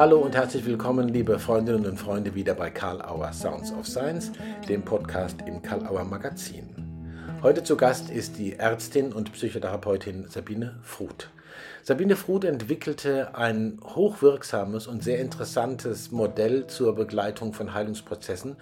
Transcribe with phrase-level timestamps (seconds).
[0.00, 4.32] Hallo und herzlich willkommen, liebe Freundinnen und Freunde, wieder bei Karl Auer Sounds of Science,
[4.66, 6.64] dem Podcast im Karl Auer Magazin.
[7.42, 11.28] Heute zu Gast ist die Ärztin und Psychotherapeutin Sabine Fruth.
[11.82, 18.56] Sabine Fruth entwickelte ein hochwirksames und sehr interessantes Modell zur Begleitung von Heilungsprozessen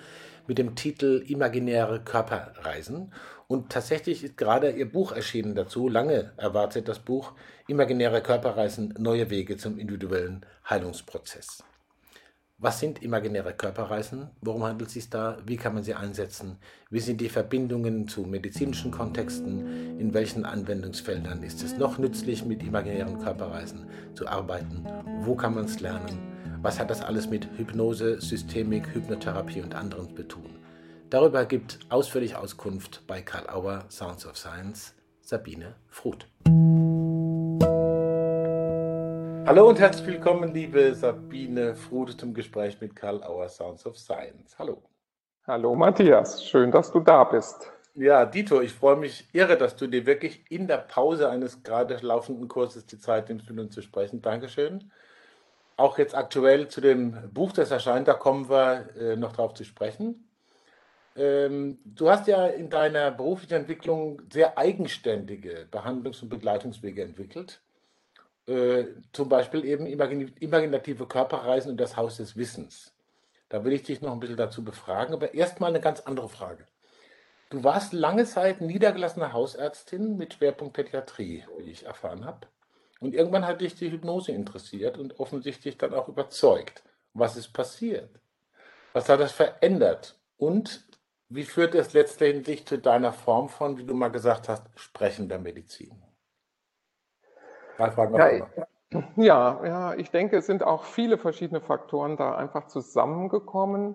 [0.48, 3.12] mit dem Titel Imaginäre Körperreisen.
[3.46, 7.32] Und tatsächlich ist gerade ihr Buch erschienen dazu, lange erwartet das Buch
[7.68, 11.62] Imaginäre Körperreisen, neue Wege zum individuellen Heilungsprozess.
[12.60, 14.30] Was sind imaginäre Körperreisen?
[14.40, 15.36] Worum handelt es sich da?
[15.46, 16.56] Wie kann man sie einsetzen?
[16.90, 20.00] Wie sind die Verbindungen zu medizinischen Kontexten?
[20.00, 24.84] In welchen Anwendungsfeldern ist es noch nützlich, mit imaginären Körperreisen zu arbeiten?
[25.20, 26.37] Wo kann man es lernen?
[26.60, 30.58] Was hat das alles mit Hypnose, Systemik, Hypnotherapie und anderen zu tun?
[31.08, 36.26] Darüber gibt ausführlich Auskunft bei Karl Auer Sounds of Science Sabine Fruth.
[39.46, 44.58] Hallo und herzlich willkommen, liebe Sabine Frude, zum Gespräch mit Karl Auer Sounds of Science.
[44.58, 44.82] Hallo.
[45.46, 47.70] Hallo Matthias, schön, dass du da bist.
[47.94, 51.98] Ja, Dito, ich freue mich irre, dass du dir wirklich in der Pause eines gerade
[51.98, 54.20] laufenden Kurses die Zeit nimmst, mit uns zu sprechen.
[54.22, 54.90] Dankeschön.
[55.78, 59.64] Auch jetzt aktuell zu dem Buch, das erscheint, da kommen wir äh, noch drauf zu
[59.64, 60.28] sprechen.
[61.14, 67.60] Ähm, du hast ja in deiner beruflichen Entwicklung sehr eigenständige Behandlungs- und Begleitungswege entwickelt.
[68.48, 72.92] Äh, zum Beispiel eben imaginative Körperreisen und das Haus des Wissens.
[73.48, 76.66] Da will ich dich noch ein bisschen dazu befragen, aber erstmal eine ganz andere Frage.
[77.50, 82.48] Du warst lange Zeit niedergelassene Hausärztin mit Schwerpunkt Pädiatrie, wie ich erfahren habe.
[83.00, 86.82] Und irgendwann hat dich die Hypnose interessiert und offensichtlich dann auch überzeugt.
[87.14, 88.20] Was ist passiert?
[88.92, 90.18] Was hat das verändert?
[90.36, 90.86] Und
[91.28, 96.02] wie führt es letztendlich zu deiner Form von, wie du mal gesagt hast, sprechender Medizin?
[97.76, 98.48] Drei Fragen ja,
[99.16, 103.94] ja, ja, ich denke, es sind auch viele verschiedene Faktoren da einfach zusammengekommen.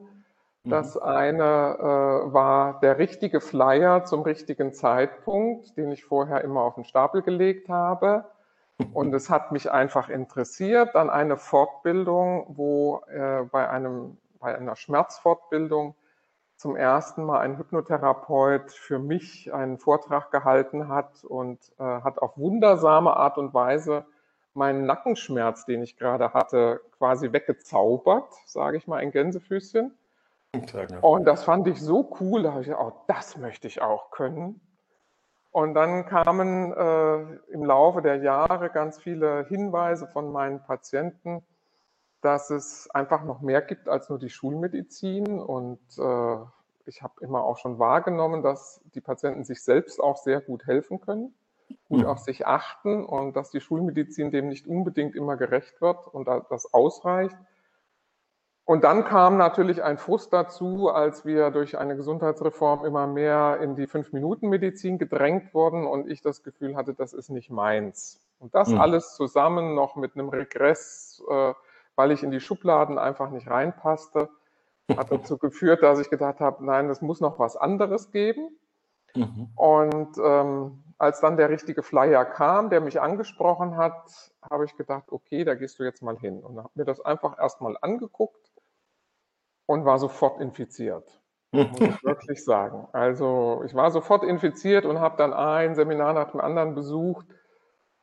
[0.66, 1.02] Das mhm.
[1.02, 6.86] eine äh, war der richtige Flyer zum richtigen Zeitpunkt, den ich vorher immer auf den
[6.86, 8.26] Stapel gelegt habe.
[8.94, 10.96] Und es hat mich einfach interessiert.
[10.96, 15.96] Dann eine Fortbildung, wo äh, bei, einem, bei einer Schmerzfortbildung
[16.58, 22.38] zum ersten Mal ein Hypnotherapeut für mich einen Vortrag gehalten hat und äh, hat auf
[22.38, 24.06] wundersame Art und Weise
[24.54, 29.94] meinen Nackenschmerz, den ich gerade hatte, quasi weggezaubert, sage ich mal, ein Gänsefüßchen.
[31.02, 34.12] Und das fand ich so cool, da habe ich gedacht, oh, das möchte ich auch
[34.12, 34.62] können.
[35.54, 41.44] Und dann kamen äh, im Laufe der Jahre ganz viele Hinweise von meinen Patienten,
[42.22, 45.40] dass es einfach noch mehr gibt als nur die Schulmedizin.
[45.40, 46.38] Und äh,
[46.88, 51.00] ich habe immer auch schon wahrgenommen, dass die Patienten sich selbst auch sehr gut helfen
[51.00, 51.36] können,
[51.88, 52.08] gut mhm.
[52.08, 56.74] auf sich achten und dass die Schulmedizin dem nicht unbedingt immer gerecht wird und das
[56.74, 57.38] ausreicht.
[58.66, 63.76] Und dann kam natürlich ein Frust dazu, als wir durch eine Gesundheitsreform immer mehr in
[63.76, 68.22] die Fünf-Minuten-Medizin gedrängt wurden und ich das Gefühl hatte, das ist nicht meins.
[68.40, 68.80] Und das mhm.
[68.80, 71.54] alles zusammen noch mit einem Regress äh,
[71.96, 74.30] weil ich in die Schubladen einfach nicht reinpasste,
[74.98, 78.50] hat dazu geführt, dass ich gedacht habe, nein, es muss noch was anderes geben.
[79.16, 79.50] Mhm.
[79.56, 85.06] Und ähm, als dann der richtige Flyer kam, der mich angesprochen hat, habe ich gedacht,
[85.12, 86.42] okay, da gehst du jetzt mal hin.
[86.42, 88.52] Und habe mir das einfach erstmal angeguckt
[89.66, 91.22] und war sofort infiziert.
[91.52, 92.88] Muss ich wirklich sagen.
[92.94, 97.28] Also ich war sofort infiziert und habe dann ein Seminar nach dem anderen besucht,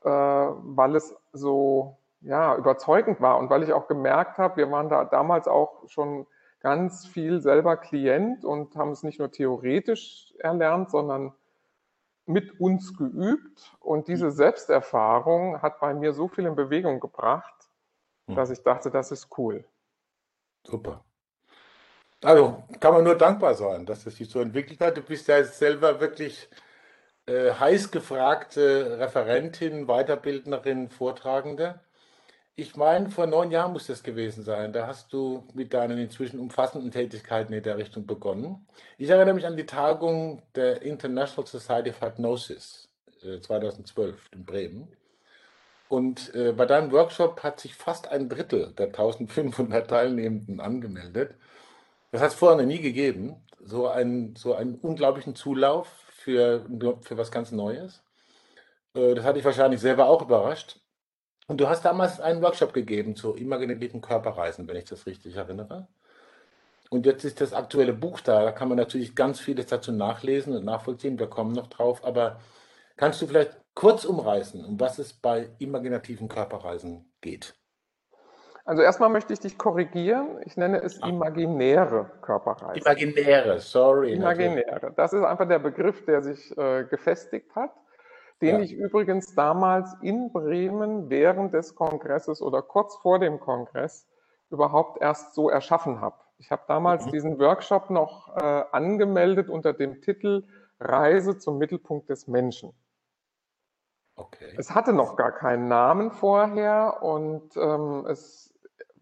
[0.03, 4.89] äh, weil es so ja, überzeugend war und weil ich auch gemerkt habe, wir waren
[4.89, 6.27] da damals auch schon
[6.61, 11.33] ganz viel selber Klient und haben es nicht nur theoretisch erlernt, sondern
[12.27, 13.77] mit uns geübt.
[13.81, 17.71] Und diese Selbsterfahrung hat bei mir so viel in Bewegung gebracht,
[18.29, 18.37] hm.
[18.37, 19.65] dass ich dachte, das ist cool.
[20.65, 21.03] Super.
[22.23, 24.97] Also kann man nur dankbar sein, dass es sich so entwickelt hat.
[24.97, 26.49] Du bist ja selber wirklich
[27.27, 31.81] äh, heiß gefragte Referentin, Weiterbildnerin, Vortragende.
[32.57, 34.75] Ich meine, vor neun Jahren muss das gewesen sein.
[34.75, 38.67] Da hast du mit deinen inzwischen umfassenden Tätigkeiten in der Richtung begonnen.
[38.99, 42.89] Ich erinnere mich an die Tagung der International Society of Hypnosis
[43.23, 44.89] äh, 2012 in Bremen.
[45.89, 51.35] Und äh, bei deinem Workshop hat sich fast ein Drittel der 1500 Teilnehmenden angemeldet.
[52.11, 53.37] Das hat es vorher noch nie gegeben.
[53.61, 56.67] So, ein, so einen unglaublichen Zulauf für,
[57.03, 58.03] für was ganz Neues.
[58.95, 60.81] Äh, das hatte ich wahrscheinlich selber auch überrascht.
[61.47, 65.89] Und du hast damals einen Workshop gegeben zu imaginativen Körperreisen, wenn ich das richtig erinnere.
[66.91, 68.45] Und jetzt ist das aktuelle Buch da.
[68.45, 71.19] Da kann man natürlich ganz vieles dazu nachlesen und nachvollziehen.
[71.19, 72.05] Wir kommen noch drauf.
[72.05, 72.41] Aber
[72.97, 77.55] kannst du vielleicht kurz umreißen, um was es bei imaginativen Körperreisen geht?
[78.65, 80.39] Also erstmal möchte ich dich korrigieren.
[80.45, 82.81] Ich nenne es imaginäre Körperreise.
[82.81, 84.13] Imaginäre, sorry.
[84.13, 84.71] Imaginäre.
[84.73, 84.97] Natürlich.
[84.97, 87.73] Das ist einfach der Begriff, der sich äh, gefestigt hat,
[88.43, 88.61] den ja.
[88.61, 94.07] ich übrigens damals in Bremen während des Kongresses oder kurz vor dem Kongress
[94.51, 96.17] überhaupt erst so erschaffen habe.
[96.39, 97.11] Ich habe damals mhm.
[97.11, 100.45] diesen Workshop noch äh, angemeldet unter dem Titel
[100.81, 102.73] Reise zum Mittelpunkt des Menschen.
[104.17, 104.55] Okay.
[104.59, 108.53] Es hatte noch gar keinen Namen vorher und ähm, es,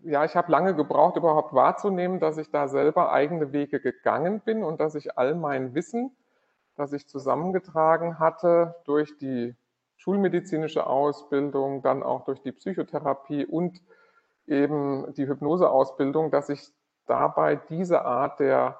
[0.03, 4.63] ja, ich habe lange gebraucht, überhaupt wahrzunehmen, dass ich da selber eigene Wege gegangen bin
[4.63, 6.17] und dass ich all mein Wissen,
[6.77, 9.57] das ich zusammengetragen hatte durch die
[9.97, 13.83] schulmedizinische Ausbildung, dann auch durch die Psychotherapie und
[14.47, 16.71] eben die Hypnoseausbildung, dass ich
[17.07, 18.79] dabei diese Art der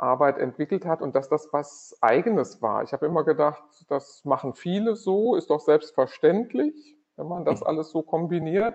[0.00, 2.82] Arbeit entwickelt hat und dass das was Eigenes war.
[2.82, 7.66] Ich habe immer gedacht, das machen viele so, ist doch selbstverständlich, wenn man das mhm.
[7.66, 8.74] alles so kombiniert.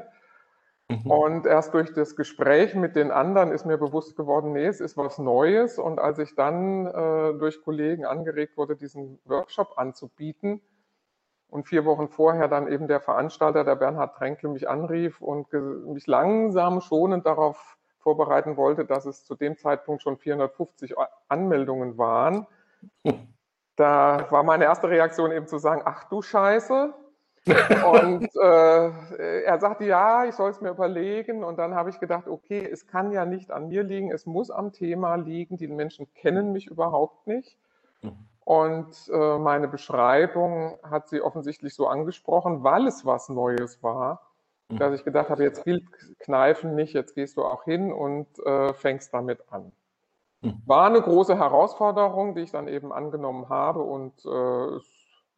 [0.89, 1.09] Mhm.
[1.09, 4.97] Und erst durch das Gespräch mit den anderen ist mir bewusst geworden, nee, es ist
[4.97, 5.79] was Neues.
[5.79, 10.61] Und als ich dann äh, durch Kollegen angeregt wurde, diesen Workshop anzubieten
[11.49, 16.05] und vier Wochen vorher dann eben der Veranstalter, der Bernhard Tränkle, mich anrief und mich
[16.05, 20.95] langsam schonend darauf vorbereiten wollte, dass es zu dem Zeitpunkt schon 450
[21.27, 22.47] Anmeldungen waren.
[23.77, 26.93] Da war meine erste Reaktion eben zu sagen, ach du Scheiße.
[27.91, 31.43] Und äh, er sagte, ja, ich soll es mir überlegen.
[31.43, 34.49] Und dann habe ich gedacht, okay, es kann ja nicht an mir liegen, es muss
[34.49, 35.57] am Thema liegen.
[35.57, 37.57] Die Menschen kennen mich überhaupt nicht.
[38.01, 38.13] Mhm.
[38.45, 44.21] Und äh, meine Beschreibung hat sie offensichtlich so angesprochen, weil es was Neues war
[44.69, 45.85] dass ich gedacht habe, jetzt gilt
[46.19, 49.71] Kneifen nicht, jetzt gehst du auch hin und äh, fängst damit an.
[50.41, 50.61] Mhm.
[50.65, 54.85] War eine große Herausforderung, die ich dann eben angenommen habe und äh, es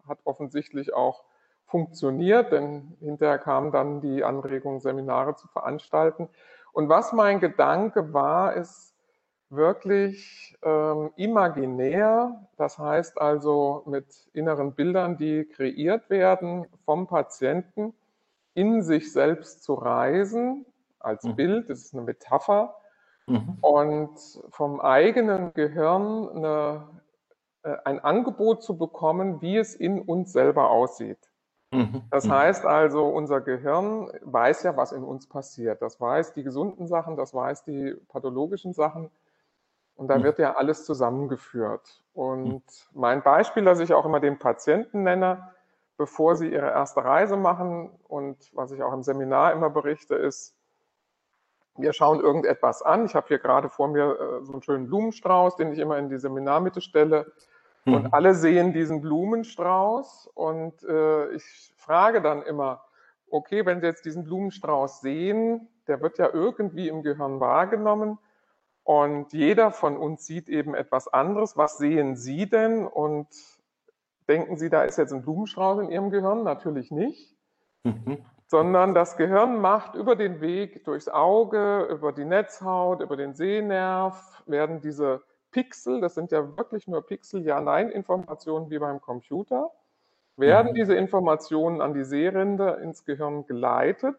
[0.08, 1.24] hat offensichtlich auch
[1.66, 6.30] funktioniert, denn hinterher kam dann die Anregung, Seminare zu veranstalten.
[6.72, 8.96] Und was mein Gedanke war, ist
[9.50, 17.94] wirklich ähm, imaginär, das heißt also mit inneren Bildern, die kreiert werden vom Patienten
[18.58, 20.66] in sich selbst zu reisen,
[21.00, 21.36] als mhm.
[21.36, 22.76] Bild, das ist eine Metapher,
[23.28, 23.60] mhm.
[23.62, 24.18] und
[24.50, 26.88] vom eigenen Gehirn eine,
[27.62, 31.20] äh, ein Angebot zu bekommen, wie es in uns selber aussieht.
[31.72, 32.02] Mhm.
[32.10, 32.32] Das mhm.
[32.32, 35.84] heißt also, unser Gehirn weiß ja, was in uns passiert.
[35.84, 39.12] Das weiß die gesunden Sachen, das weiß die pathologischen Sachen.
[39.94, 40.24] Und da mhm.
[40.24, 42.04] wird ja alles zusammengeführt.
[42.14, 45.54] Und mein Beispiel, das ich auch immer den Patienten nenne,
[45.98, 47.90] bevor sie ihre erste Reise machen.
[48.08, 50.56] Und was ich auch im Seminar immer berichte, ist,
[51.76, 53.06] wir schauen irgendetwas an.
[53.06, 56.10] Ich habe hier gerade vor mir äh, so einen schönen Blumenstrauß, den ich immer in
[56.10, 57.32] die Seminarmitte stelle.
[57.86, 57.94] Mhm.
[57.94, 60.28] Und alle sehen diesen Blumenstrauß.
[60.34, 62.84] Und äh, ich frage dann immer,
[63.30, 68.18] okay, wenn Sie jetzt diesen Blumenstrauß sehen, der wird ja irgendwie im Gehirn wahrgenommen.
[68.84, 71.58] Und jeder von uns sieht eben etwas anderes.
[71.58, 72.88] Was sehen Sie denn?
[72.88, 73.28] Und
[74.28, 76.44] Denken Sie, da ist jetzt ein Blumenstrauß in Ihrem Gehirn?
[76.44, 77.36] Natürlich nicht.
[77.84, 78.18] Mhm.
[78.48, 84.44] Sondern das Gehirn macht über den Weg durchs Auge, über die Netzhaut, über den Sehnerv,
[84.46, 85.22] werden diese
[85.52, 89.72] Pixel, das sind ja wirklich nur Pixel, Ja-Nein-Informationen wie beim Computer,
[90.36, 90.76] werden mhm.
[90.76, 94.16] diese Informationen an die Sehrinde ins Gehirn geleitet.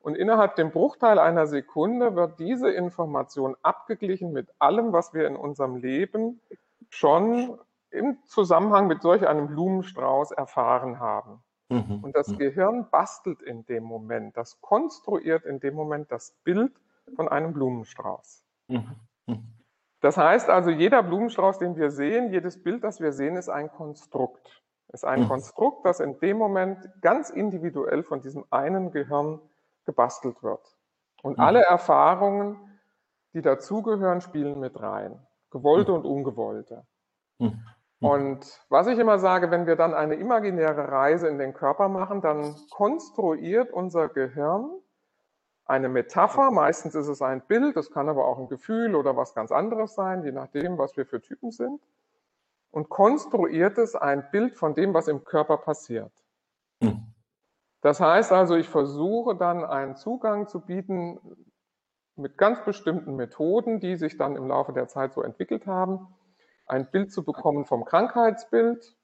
[0.00, 5.34] Und innerhalb dem Bruchteil einer Sekunde wird diese Information abgeglichen mit allem, was wir in
[5.34, 6.40] unserem Leben
[6.90, 7.58] schon
[7.96, 11.42] im Zusammenhang mit solch einem Blumenstrauß erfahren haben.
[11.68, 12.00] Mhm.
[12.02, 12.38] Und das mhm.
[12.38, 16.72] Gehirn bastelt in dem Moment, das konstruiert in dem Moment das Bild
[17.14, 18.44] von einem Blumenstrauß.
[18.68, 18.96] Mhm.
[19.26, 19.52] mhm.
[20.00, 23.70] Das heißt also, jeder Blumenstrauß, den wir sehen, jedes Bild, das wir sehen, ist ein
[23.70, 24.62] Konstrukt.
[24.92, 25.28] Ist ein mhm.
[25.28, 29.40] Konstrukt, das in dem Moment ganz individuell von diesem einen Gehirn
[29.84, 30.76] gebastelt wird.
[31.22, 31.44] Und mhm.
[31.44, 32.78] alle Erfahrungen,
[33.32, 35.18] die dazugehören, spielen mit rein.
[35.50, 36.86] Gewollte und ungewollte.
[38.00, 38.08] Mhm.
[38.08, 42.20] Und was ich immer sage, wenn wir dann eine imaginäre Reise in den Körper machen,
[42.20, 44.70] dann konstruiert unser Gehirn
[45.64, 46.50] eine Metapher.
[46.50, 49.94] Meistens ist es ein Bild, es kann aber auch ein Gefühl oder was ganz anderes
[49.94, 51.80] sein, je nachdem, was wir für Typen sind.
[52.70, 56.12] Und konstruiert es ein Bild von dem, was im Körper passiert.
[56.80, 57.14] Mhm.
[57.80, 61.18] Das heißt also, ich versuche dann einen Zugang zu bieten
[62.16, 66.08] mit ganz bestimmten Methoden, die sich dann im Laufe der Zeit so entwickelt haben
[66.66, 68.96] ein Bild zu bekommen vom Krankheitsbild,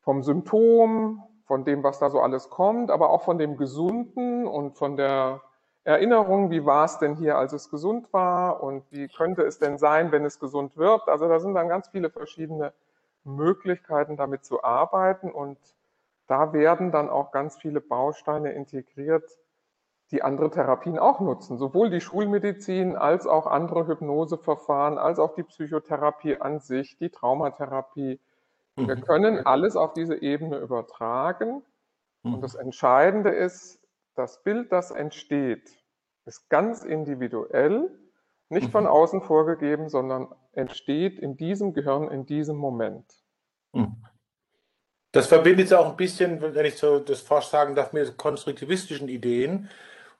[0.00, 4.76] vom Symptom, von dem, was da so alles kommt, aber auch von dem Gesunden und
[4.76, 5.42] von der
[5.84, 9.78] Erinnerung, wie war es denn hier, als es gesund war und wie könnte es denn
[9.78, 11.08] sein, wenn es gesund wird.
[11.08, 12.74] Also da sind dann ganz viele verschiedene
[13.24, 15.58] Möglichkeiten, damit zu arbeiten und
[16.26, 19.38] da werden dann auch ganz viele Bausteine integriert,
[20.10, 25.42] die andere Therapien auch nutzen, sowohl die Schulmedizin als auch andere Hypnoseverfahren, als auch die
[25.42, 28.18] Psychotherapie an sich, die Traumatherapie.
[28.76, 29.00] Wir mhm.
[29.02, 31.62] können alles auf diese Ebene übertragen.
[32.22, 32.40] Und mhm.
[32.40, 33.80] das Entscheidende ist,
[34.14, 35.70] das Bild, das entsteht,
[36.24, 37.90] ist ganz individuell,
[38.48, 38.90] nicht von mhm.
[38.90, 43.04] außen vorgegeben, sondern entsteht in diesem Gehirn, in diesem Moment.
[45.12, 49.68] Das verbindet auch ein bisschen, wenn ich so das fast sagen darf, mit konstruktivistischen Ideen.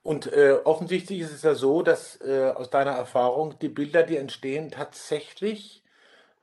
[0.09, 4.17] Und äh, offensichtlich ist es ja so, dass äh, aus deiner Erfahrung die Bilder, die
[4.17, 5.83] entstehen, tatsächlich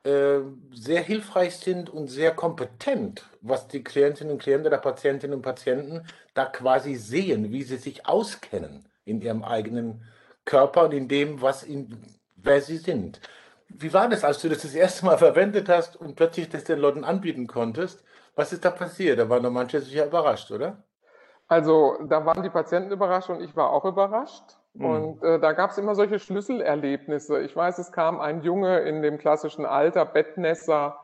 [0.04, 0.38] äh,
[0.72, 6.06] sehr hilfreich sind und sehr kompetent, was die Klientinnen und Klienten oder Patientinnen und Patienten
[6.32, 10.04] da quasi sehen, wie sie sich auskennen in ihrem eigenen
[10.44, 12.00] Körper und in dem, was in,
[12.36, 13.20] wer sie sind.
[13.68, 16.78] Wie war das, als du das das erste Mal verwendet hast und plötzlich das den
[16.78, 18.04] Leuten anbieten konntest?
[18.36, 19.18] Was ist da passiert?
[19.18, 20.84] Da waren doch manche sicher überrascht, oder?
[21.48, 24.58] Also da waren die Patienten überrascht und ich war auch überrascht.
[24.74, 24.84] Mhm.
[24.84, 27.40] Und äh, da gab es immer solche Schlüsselerlebnisse.
[27.40, 30.98] Ich weiß, es kam ein Junge in dem klassischen Alter, Bettnässer,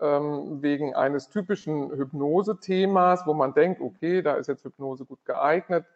[0.00, 5.86] ähm, wegen eines typischen Hypnose-Themas, wo man denkt, okay, da ist jetzt Hypnose gut geeignet.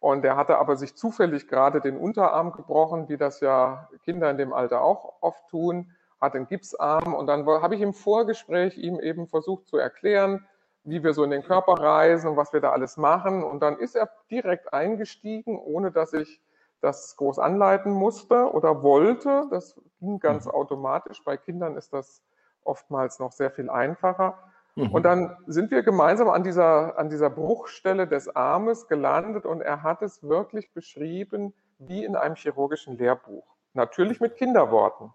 [0.00, 4.38] Und der hatte aber sich zufällig gerade den Unterarm gebrochen, wie das ja Kinder in
[4.38, 7.14] dem Alter auch oft tun, hat einen Gipsarm.
[7.14, 10.46] Und dann habe ich im Vorgespräch ihm eben versucht zu erklären,
[10.84, 13.42] wie wir so in den Körper reisen und was wir da alles machen.
[13.42, 16.40] Und dann ist er direkt eingestiegen, ohne dass ich
[16.80, 19.46] das groß anleiten musste oder wollte.
[19.50, 20.52] Das ging ganz mhm.
[20.52, 21.24] automatisch.
[21.24, 22.22] Bei Kindern ist das
[22.62, 24.38] oftmals noch sehr viel einfacher.
[24.76, 24.90] Mhm.
[24.90, 29.82] Und dann sind wir gemeinsam an dieser, an dieser Bruchstelle des Armes gelandet und er
[29.82, 33.46] hat es wirklich beschrieben wie in einem chirurgischen Lehrbuch.
[33.72, 35.12] Natürlich mit Kinderworten.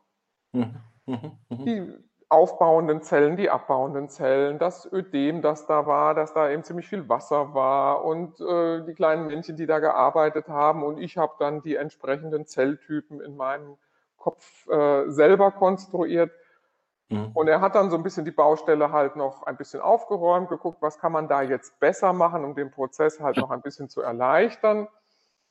[0.54, 0.76] Mhm.
[1.06, 1.32] mhm.
[1.50, 1.66] mhm.
[1.66, 6.88] Die aufbauenden Zellen, die abbauenden Zellen, das Ödem, das da war, dass da eben ziemlich
[6.88, 10.84] viel Wasser war und äh, die kleinen Männchen, die da gearbeitet haben.
[10.84, 13.78] Und ich habe dann die entsprechenden Zelltypen in meinem
[14.16, 16.32] Kopf äh, selber konstruiert.
[17.10, 17.32] Mhm.
[17.34, 20.82] Und er hat dann so ein bisschen die Baustelle halt noch ein bisschen aufgeräumt, geguckt,
[20.82, 24.02] was kann man da jetzt besser machen, um den Prozess halt noch ein bisschen zu
[24.02, 24.88] erleichtern.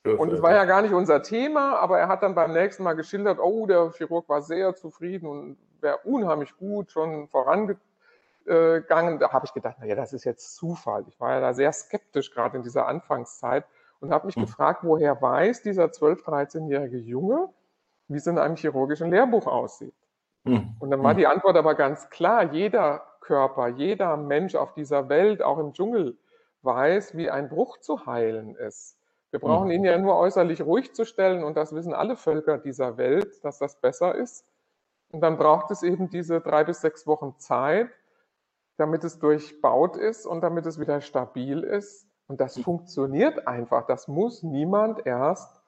[0.05, 2.93] Und es war ja gar nicht unser Thema, aber er hat dann beim nächsten Mal
[2.93, 9.19] geschildert, oh, der Chirurg war sehr zufrieden und wäre unheimlich gut schon vorangegangen.
[9.19, 11.05] Da habe ich gedacht, naja, das ist jetzt Zufall.
[11.07, 13.65] Ich war ja da sehr skeptisch, gerade in dieser Anfangszeit,
[13.99, 14.41] und habe mich mhm.
[14.41, 17.49] gefragt, woher weiß dieser 12-, 13-jährige Junge,
[18.07, 19.93] wie es in einem chirurgischen Lehrbuch aussieht.
[20.45, 20.75] Mhm.
[20.79, 21.17] Und dann war hm.
[21.17, 26.17] die Antwort aber ganz klar, jeder Körper, jeder Mensch auf dieser Welt, auch im Dschungel,
[26.61, 28.97] weiß, wie ein Bruch zu heilen ist.
[29.31, 29.73] Wir brauchen mhm.
[29.73, 33.59] ihn ja nur äußerlich ruhig zu stellen und das wissen alle Völker dieser Welt, dass
[33.59, 34.45] das besser ist.
[35.11, 37.89] Und dann braucht es eben diese drei bis sechs Wochen Zeit,
[38.77, 42.07] damit es durchbaut ist und damit es wieder stabil ist.
[42.27, 42.63] Und das mhm.
[42.63, 43.87] funktioniert einfach.
[43.87, 45.61] Das muss niemand erst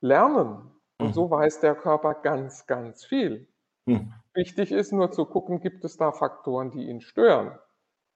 [0.00, 0.70] lernen.
[0.98, 3.48] Und so weiß der Körper ganz, ganz viel.
[3.84, 4.14] Mhm.
[4.32, 7.58] Wichtig ist nur zu gucken, gibt es da Faktoren, die ihn stören.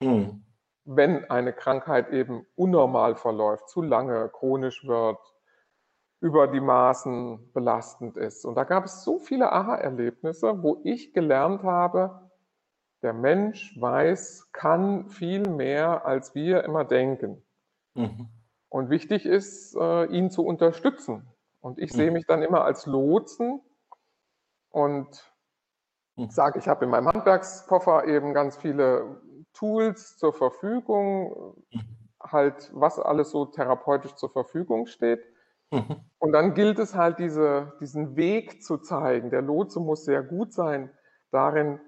[0.03, 0.45] Mhm.
[0.85, 5.19] Wenn eine Krankheit eben unnormal verläuft, zu lange, chronisch wird,
[6.21, 8.45] über die Maßen belastend ist.
[8.45, 12.31] Und da gab es so viele Aha-Erlebnisse, wo ich gelernt habe,
[13.03, 17.43] der Mensch weiß, kann viel mehr, als wir immer denken.
[17.95, 18.29] Mhm.
[18.69, 21.27] Und wichtig ist, äh, ihn zu unterstützen.
[21.61, 21.97] Und ich mhm.
[21.97, 23.61] sehe mich dann immer als Lotsen
[24.71, 25.33] und
[26.17, 26.31] mhm.
[26.31, 29.21] sage, ich habe in meinem Handwerkskoffer eben ganz viele
[29.55, 31.81] Tools zur Verfügung, mhm.
[32.23, 35.25] halt was alles so therapeutisch zur Verfügung steht.
[35.71, 35.97] Mhm.
[36.19, 39.31] Und dann gilt es halt, diese, diesen Weg zu zeigen.
[39.31, 40.91] Der Lotse muss sehr gut sein
[41.31, 41.81] darin,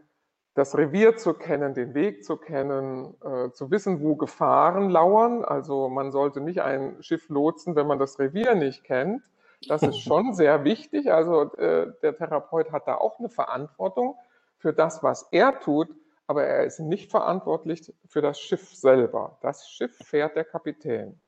[0.54, 5.44] das Revier zu kennen, den Weg zu kennen, äh, zu wissen, wo Gefahren lauern.
[5.44, 9.22] Also man sollte nicht ein Schiff lotsen, wenn man das Revier nicht kennt.
[9.68, 11.10] Das ist schon sehr wichtig.
[11.10, 14.16] Also äh, der Therapeut hat da auch eine Verantwortung
[14.58, 15.88] für das, was er tut,
[16.26, 19.38] aber er ist nicht verantwortlich für das Schiff selber.
[19.40, 21.20] Das Schiff fährt der Kapitän.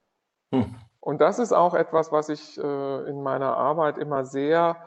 [0.52, 0.76] Hm.
[1.04, 4.78] Und das ist auch etwas, was ich äh, in meiner Arbeit immer sehr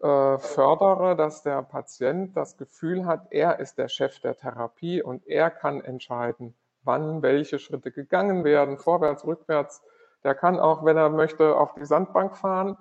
[0.00, 5.26] äh, fördere, dass der Patient das Gefühl hat, er ist der Chef der Therapie und
[5.26, 6.54] er kann entscheiden,
[6.84, 9.82] wann welche Schritte gegangen werden, vorwärts, rückwärts.
[10.24, 12.78] Der kann auch, wenn er möchte, auf die Sandbank fahren,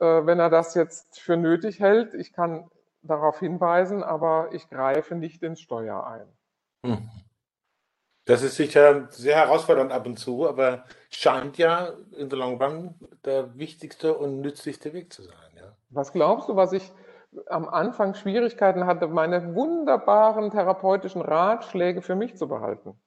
[0.00, 2.14] äh, wenn er das jetzt für nötig hält.
[2.14, 2.70] Ich kann
[3.02, 6.26] darauf hinweisen, aber ich greife nicht ins Steuer ein.
[6.82, 7.10] Hm.
[8.24, 12.94] Das ist sicher sehr herausfordernd ab und zu, aber scheint ja in the long run
[13.24, 15.34] der wichtigste und nützlichste Weg zu sein.
[15.56, 15.74] Ja.
[15.90, 16.92] Was glaubst du, was ich
[17.46, 22.98] am Anfang Schwierigkeiten hatte, meine wunderbaren therapeutischen Ratschläge für mich zu behalten.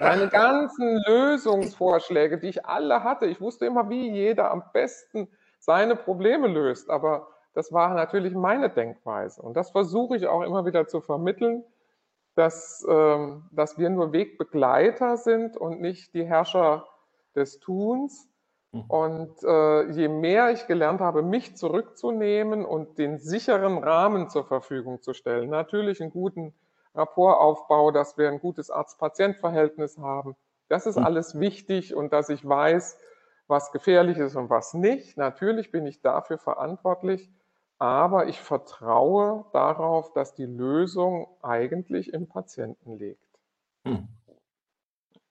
[0.00, 3.26] Meine ganzen Lösungsvorschläge, die ich alle hatte.
[3.26, 5.28] Ich wusste immer, wie jeder am besten
[5.60, 6.90] seine Probleme löst.
[6.90, 9.42] Aber das war natürlich meine Denkweise.
[9.42, 11.64] Und das versuche ich auch immer wieder zu vermitteln,
[12.38, 16.86] dass, ähm, dass wir nur Wegbegleiter sind und nicht die Herrscher
[17.34, 18.28] des Tuns.
[18.70, 18.82] Mhm.
[18.82, 25.02] Und äh, je mehr ich gelernt habe, mich zurückzunehmen und den sicheren Rahmen zur Verfügung
[25.02, 26.54] zu stellen, natürlich einen guten
[26.94, 30.36] Rapportaufbau, dass wir ein gutes Arzt-Patient-Verhältnis haben,
[30.68, 31.06] das ist mhm.
[31.06, 32.98] alles wichtig und dass ich weiß,
[33.48, 35.16] was gefährlich ist und was nicht.
[35.16, 37.30] Natürlich bin ich dafür verantwortlich,
[37.78, 43.20] aber ich vertraue darauf, dass die Lösung eigentlich im Patienten liegt.
[43.84, 44.08] Hm.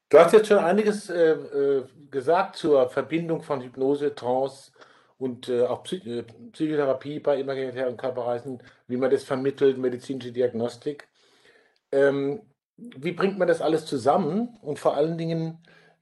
[0.09, 4.71] Du hast jetzt schon einiges äh, äh, gesagt zur Verbindung von Hypnose, Trance
[5.17, 6.23] und äh, auch Psych äh,
[6.53, 11.09] Psychotherapie bei imaginären Körperreisen, wie man das vermittelt, medizinische Diagnostik.
[11.91, 12.41] Ähm,
[12.77, 15.57] wie bringt man das alles zusammen und vor allen Dingen,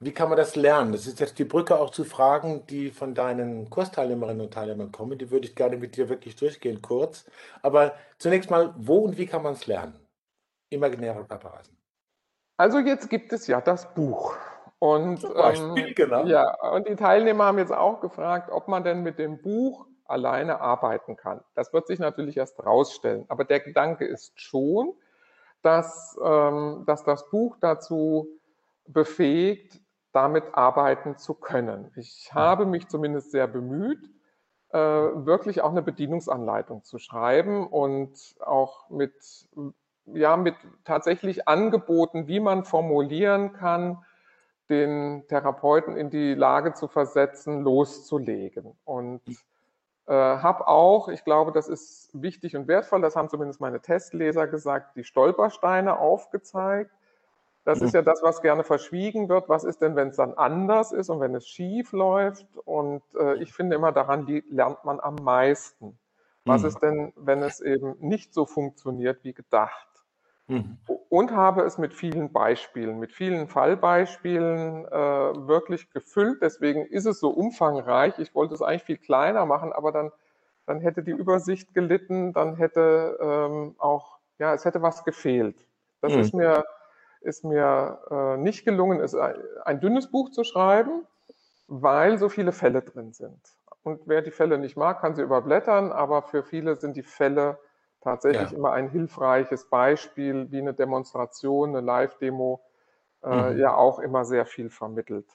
[0.06, 0.92] wie kann man das lernen?
[0.92, 5.18] Das ist jetzt die Brücke auch zu Fragen, die von deinen Kursteilnehmerinnen und Teilnehmern kommen.
[5.18, 7.26] Die würde ich gerne mit dir wirklich durchgehen, kurz.
[7.64, 10.00] Aber zunächst mal, wo und wie kann man es lernen?
[10.70, 11.76] Imaginäre Körperreisen.
[12.58, 14.36] Also jetzt gibt es ja das Buch.
[14.80, 16.26] Und, Beispiel, ähm, genau.
[16.26, 20.62] Ja, und die Teilnehmer haben jetzt auch gefragt, ob man denn mit dem Buch alleine
[20.62, 21.42] arbeiten kann.
[21.56, 23.26] Das wird sich natürlich erst rausstellen.
[23.28, 24.94] Aber der Gedanke ist schon,
[25.64, 28.28] dass, ähm, dass das Buch dazu
[28.86, 29.82] befähigt,
[30.16, 31.92] damit arbeiten zu können.
[31.96, 34.10] Ich habe mich zumindest sehr bemüht,
[34.70, 39.14] äh, wirklich auch eine Bedienungsanleitung zu schreiben und auch mit
[40.08, 44.04] ja, mit tatsächlich Angeboten, wie man formulieren kann,
[44.70, 48.76] den Therapeuten in die Lage zu versetzen, loszulegen.
[48.84, 49.22] Und
[50.08, 54.48] äh, habe auch, ich glaube, das ist wichtig und wertvoll, das haben zumindest meine Testleser
[54.48, 56.92] gesagt, die Stolpersteine aufgezeigt.
[57.66, 57.98] Das ist mhm.
[57.98, 59.50] ja das, was gerne verschwiegen wird.
[59.50, 62.46] Was ist denn, wenn es dann anders ist und wenn es schief läuft?
[62.64, 65.98] Und äh, ich finde immer, daran lernt man am meisten.
[66.46, 66.68] Was mhm.
[66.68, 69.88] ist denn, wenn es eben nicht so funktioniert wie gedacht?
[70.48, 70.78] Mhm.
[71.10, 76.44] Und habe es mit vielen Beispielen, mit vielen Fallbeispielen äh, wirklich gefüllt.
[76.44, 78.20] Deswegen ist es so umfangreich.
[78.20, 80.12] Ich wollte es eigentlich viel kleiner machen, aber dann,
[80.68, 85.66] dann hätte die Übersicht gelitten, dann hätte ähm, auch, ja, es hätte was gefehlt.
[86.02, 86.20] Das mhm.
[86.20, 86.64] ist mir,
[87.26, 89.36] ist mir äh, nicht gelungen, es ein,
[89.66, 91.06] ein dünnes Buch zu schreiben,
[91.68, 93.40] weil so viele Fälle drin sind.
[93.84, 97.60] Und wer die Fälle nicht mag, kann sie überblättern, aber für viele sind die Fälle
[98.02, 98.58] tatsächlich ja.
[98.58, 102.62] immer ein hilfreiches Beispiel, wie eine Demonstration, eine Live-Demo,
[103.24, 103.60] äh, mhm.
[103.60, 105.26] ja auch immer sehr viel vermittelt.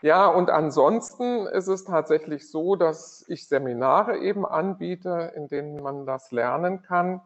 [0.00, 6.06] Ja, und ansonsten ist es tatsächlich so, dass ich Seminare eben anbiete, in denen man
[6.06, 7.20] das lernen kann.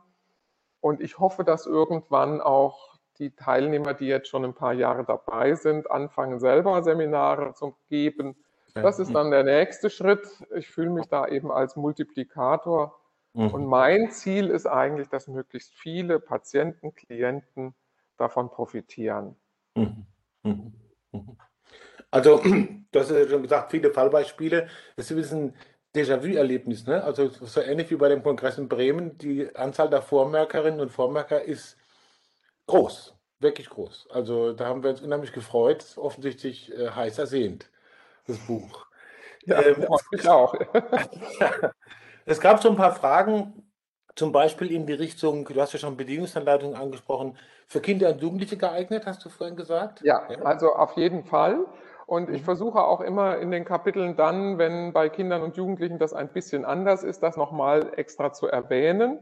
[0.81, 5.55] Und ich hoffe, dass irgendwann auch die Teilnehmer, die jetzt schon ein paar Jahre dabei
[5.55, 8.37] sind, anfangen selber Seminare zu geben.
[8.75, 10.27] Das ist dann der nächste Schritt.
[10.57, 12.99] Ich fühle mich da eben als Multiplikator
[13.35, 13.49] Mhm.
[13.49, 17.75] Und mein Ziel ist eigentlich, dass möglichst viele Patienten, Klienten
[18.17, 19.37] davon profitieren.
[19.75, 20.07] Mhm.
[20.43, 20.73] Mhm.
[21.13, 21.37] mhm.
[22.11, 22.39] Also,
[22.93, 24.69] du hast ja schon gesagt, viele Fallbeispiele.
[24.97, 25.55] Das ist ein
[25.95, 27.03] Déjà-vu-Erlebnis, ne?
[27.05, 29.19] Also so ähnlich wie bei dem Kongress in Bremen.
[29.19, 31.77] Die Anzahl der Vormerkerinnen und Vormerker ist
[32.67, 34.09] groß, wirklich groß.
[34.11, 37.71] Also da haben wir uns unheimlich gefreut, offensichtlich äh, heiß ersehnt,
[38.27, 38.87] das Buch.
[39.45, 40.55] Ja, ähm, ich auch.
[42.25, 43.73] Es gab so ein paar Fragen,
[44.15, 48.57] zum Beispiel in die Richtung, du hast ja schon Bedienungsanleitungen angesprochen, für Kinder und Jugendliche
[48.57, 50.03] geeignet, hast du vorhin gesagt?
[50.03, 50.43] Ja, ja.
[50.43, 51.65] also auf jeden Fall.
[52.07, 52.45] Und ich mhm.
[52.45, 56.65] versuche auch immer in den Kapiteln dann, wenn bei Kindern und Jugendlichen das ein bisschen
[56.65, 59.21] anders ist, das nochmal extra zu erwähnen.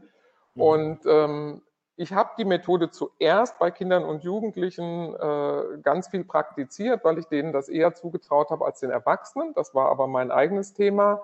[0.55, 0.61] Mhm.
[0.61, 1.61] Und ähm,
[2.01, 7.27] ich habe die Methode zuerst bei Kindern und Jugendlichen äh, ganz viel praktiziert, weil ich
[7.27, 9.53] denen das eher zugetraut habe als den Erwachsenen.
[9.53, 11.21] Das war aber mein eigenes Thema.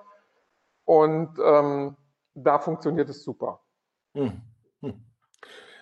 [0.86, 1.98] Und ähm,
[2.36, 3.60] da funktioniert es super.
[4.14, 4.40] Hm.
[4.82, 5.04] Hm.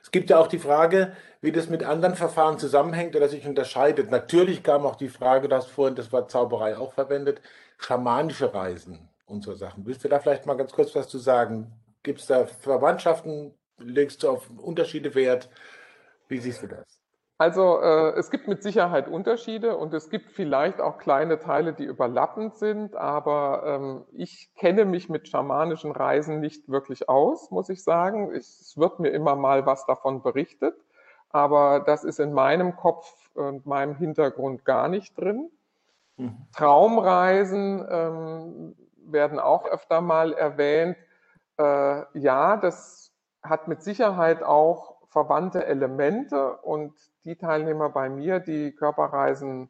[0.02, 4.10] Es gibt ja auch die Frage, wie das mit anderen Verfahren zusammenhängt oder sich unterscheidet.
[4.12, 7.42] Natürlich kam auch die Frage, du hast vorhin das Wort Zauberei auch verwendet,
[7.78, 9.86] schamanische Reisen und so Sachen.
[9.86, 11.74] Willst du da vielleicht mal ganz kurz was zu sagen?
[12.02, 13.54] Gibt es da Verwandtschaften?
[13.78, 15.50] Legst du auf Unterschiede Wert?
[16.28, 17.00] Wie siehst du das?
[17.38, 21.84] Also äh, es gibt mit Sicherheit Unterschiede und es gibt vielleicht auch kleine Teile, die
[21.84, 27.84] überlappend sind, aber ähm, ich kenne mich mit schamanischen Reisen nicht wirklich aus, muss ich
[27.84, 28.34] sagen.
[28.34, 30.76] Ich, es wird mir immer mal was davon berichtet,
[31.30, 35.50] aber das ist in meinem Kopf und meinem Hintergrund gar nicht drin.
[36.16, 36.38] Mhm.
[36.56, 40.96] Traumreisen ähm, werden auch öfter mal erwähnt.
[41.58, 43.05] Äh, ja, das
[43.50, 49.70] hat mit Sicherheit auch verwandte Elemente und die Teilnehmer bei mir, die Körperreisen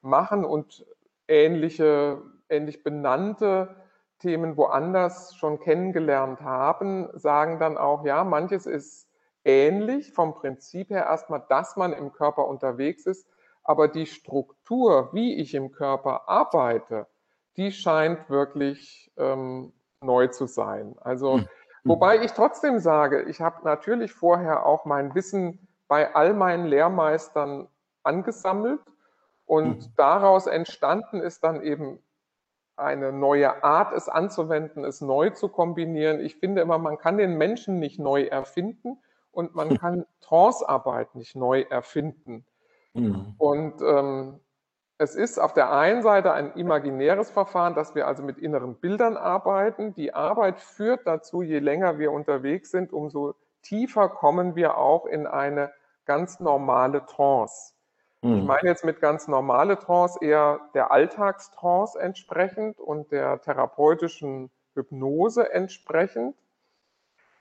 [0.00, 0.86] machen und
[1.28, 3.76] ähnliche, ähnlich benannte
[4.18, 9.08] Themen woanders schon kennengelernt haben, sagen dann auch, ja, manches ist
[9.44, 13.28] ähnlich vom Prinzip her erstmal, dass man im Körper unterwegs ist,
[13.62, 17.06] aber die Struktur, wie ich im Körper arbeite,
[17.56, 20.96] die scheint wirklich ähm, neu zu sein.
[21.00, 21.48] Also, mhm.
[21.88, 27.68] Wobei ich trotzdem sage, ich habe natürlich vorher auch mein Wissen bei all meinen Lehrmeistern
[28.02, 28.80] angesammelt
[29.44, 29.92] und mhm.
[29.96, 32.00] daraus entstanden ist dann eben
[32.76, 36.20] eine neue Art, es anzuwenden, es neu zu kombinieren.
[36.20, 38.98] Ich finde immer, man kann den Menschen nicht neu erfinden
[39.30, 42.44] und man kann Trancearbeit nicht neu erfinden.
[42.92, 43.34] Mhm.
[43.38, 44.40] Und ähm,
[44.98, 49.16] es ist auf der einen Seite ein imaginäres Verfahren, dass wir also mit inneren Bildern
[49.16, 49.94] arbeiten.
[49.94, 55.26] Die Arbeit führt dazu, je länger wir unterwegs sind, umso tiefer kommen wir auch in
[55.26, 55.72] eine
[56.06, 57.74] ganz normale Trance.
[58.22, 58.46] Ich mhm.
[58.46, 66.36] meine jetzt mit ganz normale Trance eher der Alltagstrance entsprechend und der therapeutischen Hypnose entsprechend,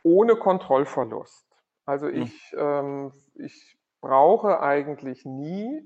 [0.04, 1.46] ohne Kontrollverlust.
[1.86, 2.24] Also mhm.
[2.24, 5.82] ich, ähm, ich brauche eigentlich nie,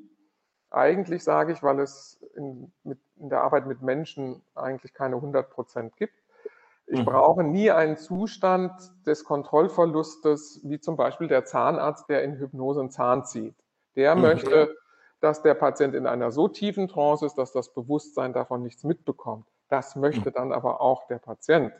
[0.72, 5.50] eigentlich sage ich, weil es in, mit, in der Arbeit mit Menschen eigentlich keine 100
[5.50, 6.14] Prozent gibt,
[6.92, 7.06] ich mhm.
[7.06, 8.72] brauche nie einen Zustand
[9.06, 13.56] des Kontrollverlustes, wie zum Beispiel der Zahnarzt, der in Hypnose einen Zahn zieht.
[13.96, 14.22] Der mhm.
[14.22, 14.76] möchte,
[15.22, 19.46] dass der Patient in einer so tiefen Trance ist, dass das Bewusstsein davon nichts mitbekommt.
[19.68, 20.34] Das möchte mhm.
[20.34, 21.72] dann aber auch der Patient.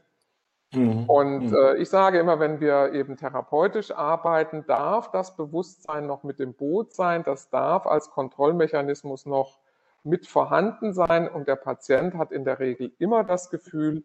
[0.72, 1.06] Mhm.
[1.06, 1.56] Und mhm.
[1.56, 6.54] äh, ich sage immer, wenn wir eben therapeutisch arbeiten, darf das Bewusstsein noch mit dem
[6.54, 9.60] Boot sein, das darf als Kontrollmechanismus noch
[10.04, 14.04] mit vorhanden sein und der Patient hat in der Regel immer das Gefühl,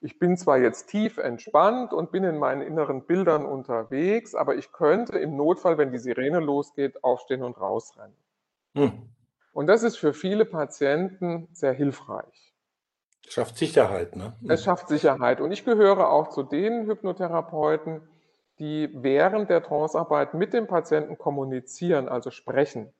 [0.00, 4.72] ich bin zwar jetzt tief entspannt und bin in meinen inneren Bildern unterwegs, aber ich
[4.72, 8.16] könnte im Notfall, wenn die Sirene losgeht, aufstehen und rausrennen.
[8.74, 8.92] Hm.
[9.52, 12.51] Und das ist für viele Patienten sehr hilfreich.
[13.28, 14.34] Schafft Sicherheit, ne?
[14.48, 15.40] Es schafft Sicherheit.
[15.40, 18.02] Und ich gehöre auch zu den Hypnotherapeuten,
[18.58, 22.92] die während der Trancearbeit mit dem Patienten kommunizieren, also sprechen.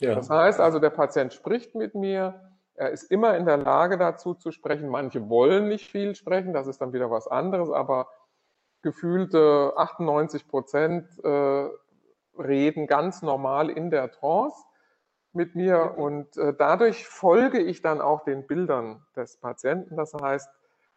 [0.00, 0.14] Ja.
[0.14, 2.40] Das heißt also, der Patient spricht mit mir,
[2.74, 4.88] er ist immer in der Lage dazu zu sprechen.
[4.88, 8.08] Manche wollen nicht viel sprechen, das ist dann wieder was anderes, aber
[8.82, 11.68] gefühlte 98 Prozent äh,
[12.38, 14.56] reden ganz normal in der Trance
[15.38, 19.96] mit mir und äh, dadurch folge ich dann auch den Bildern des Patienten.
[19.96, 20.50] Das heißt,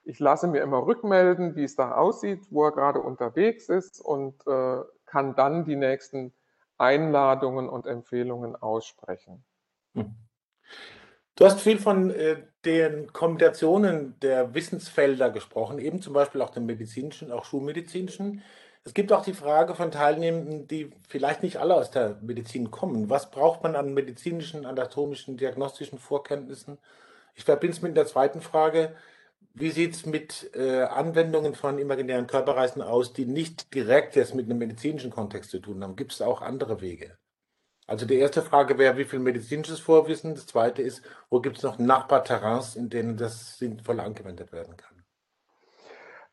[0.03, 4.35] ich lasse mir immer rückmelden, wie es da aussieht, wo er gerade unterwegs ist und
[4.47, 6.33] äh, kann dann die nächsten
[6.77, 9.45] Einladungen und Empfehlungen aussprechen.
[9.93, 10.15] Hm.
[11.35, 16.65] Du hast viel von äh, den Kombinationen der Wissensfelder gesprochen, eben zum Beispiel auch dem
[16.65, 18.43] medizinischen, auch schulmedizinischen.
[18.83, 23.09] Es gibt auch die Frage von Teilnehmenden, die vielleicht nicht alle aus der Medizin kommen.
[23.09, 26.79] Was braucht man an medizinischen, anatomischen, diagnostischen Vorkenntnissen?
[27.35, 28.95] Ich verbinde es mit der zweiten Frage.
[29.53, 34.45] Wie sieht es mit äh, Anwendungen von imaginären Körperreisen aus, die nicht direkt jetzt mit
[34.45, 35.95] einem medizinischen Kontext zu tun haben?
[35.95, 37.17] Gibt es auch andere Wege?
[37.85, 40.33] Also die erste Frage wäre, wie viel medizinisches Vorwissen?
[40.33, 44.90] Das zweite ist, wo gibt es noch Nachbarterrains, in denen das sinnvoll angewendet werden kann?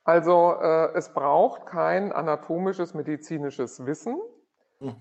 [0.09, 4.19] Also äh, es braucht kein anatomisches, medizinisches Wissen.
[4.81, 4.97] Mhm.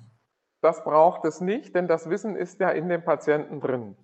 [0.59, 3.95] Das braucht es nicht, denn das Wissen ist ja in dem Patienten drin.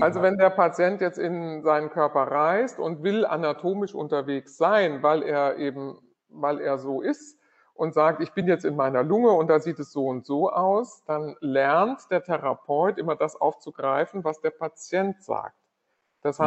[0.00, 5.24] Also wenn der Patient jetzt in seinen Körper reist und will anatomisch unterwegs sein, weil
[5.24, 7.36] er eben, weil er so ist,
[7.74, 10.52] und sagt, ich bin jetzt in meiner Lunge und da sieht es so und so
[10.52, 15.56] aus, dann lernt der Therapeut immer das aufzugreifen, was der Patient sagt.
[16.22, 16.44] Das mhm.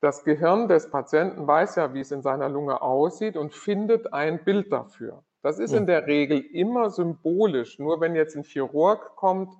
[0.00, 4.42] Das Gehirn des Patienten weiß ja, wie es in seiner Lunge aussieht und findet ein
[4.44, 5.22] Bild dafür.
[5.42, 7.78] Das ist in der Regel immer symbolisch.
[7.78, 9.54] Nur wenn jetzt ein Chirurg kommt,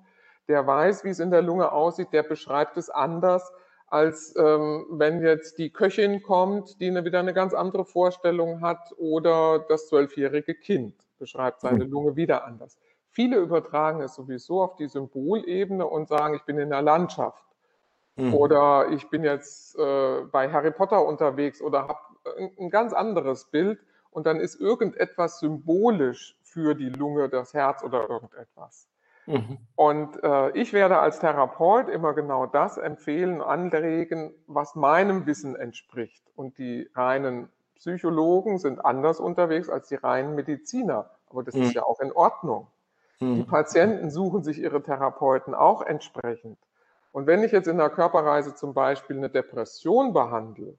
[0.47, 3.51] der weiß, wie es in der Lunge aussieht, der beschreibt es anders,
[3.87, 8.93] als ähm, wenn jetzt die Köchin kommt, die eine, wieder eine ganz andere Vorstellung hat
[8.97, 11.83] oder das zwölfjährige Kind beschreibt seine.
[11.83, 12.79] Lunge wieder anders.
[13.09, 17.43] Viele übertragen es sowieso auf die Symbolebene und sagen, ich bin in der Landschaft
[18.15, 18.33] mhm.
[18.33, 21.99] oder ich bin jetzt äh, bei Harry Potter unterwegs oder habe
[22.37, 23.79] ein, ein ganz anderes Bild
[24.11, 28.87] und dann ist irgendetwas symbolisch für die Lunge, das Herz oder irgendetwas.
[29.25, 29.57] Mhm.
[29.75, 36.23] Und äh, ich werde als Therapeut immer genau das empfehlen, anregen, was meinem Wissen entspricht.
[36.35, 41.09] Und die reinen Psychologen sind anders unterwegs als die reinen Mediziner.
[41.29, 41.63] Aber das mhm.
[41.63, 42.67] ist ja auch in Ordnung.
[43.19, 43.35] Mhm.
[43.35, 46.57] Die Patienten suchen sich ihre Therapeuten auch entsprechend.
[47.11, 50.77] Und wenn ich jetzt in der Körperreise zum Beispiel eine Depression behandle,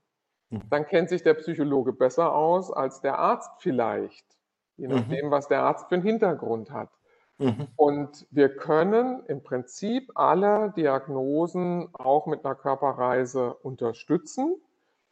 [0.51, 0.63] mhm.
[0.71, 4.27] dann kennt sich der Psychologe besser aus als der Arzt vielleicht.
[4.77, 4.95] je mhm.
[4.95, 6.89] nachdem, was der Arzt für einen Hintergrund hat.
[7.39, 7.69] Mhm.
[7.77, 14.57] Und wir können im Prinzip alle Diagnosen auch mit einer Körperreise unterstützen,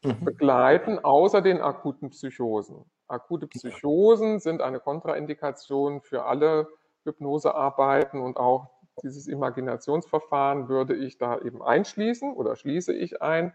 [0.05, 0.25] mhm.
[0.25, 2.85] begleiten, außer den akuten Psychosen.
[3.09, 6.69] Akute Psychosen sind eine Kontraindikation für alle
[7.05, 8.71] Hypnosearbeiten und auch
[9.03, 13.53] dieses Imaginationsverfahren würde ich da eben einschließen oder schließe ich ein.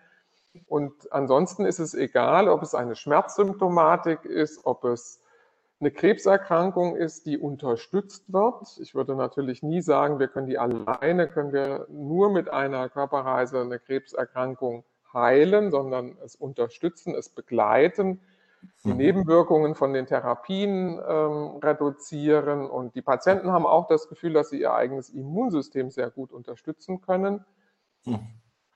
[0.68, 5.22] Und ansonsten ist es egal, ob es eine Schmerzsymptomatik ist, ob es
[5.80, 8.78] eine Krebserkrankung ist, die unterstützt wird.
[8.80, 13.60] Ich würde natürlich nie sagen, wir können die alleine, können wir nur mit einer Körperreise
[13.60, 18.22] eine Krebserkrankung heilen, sondern es unterstützen, es begleiten,
[18.84, 18.98] die mhm.
[18.98, 22.70] Nebenwirkungen von den Therapien ähm, reduzieren.
[22.70, 27.02] Und die Patienten haben auch das Gefühl, dass sie ihr eigenes Immunsystem sehr gut unterstützen
[27.02, 27.46] können.
[28.06, 28.20] Mhm.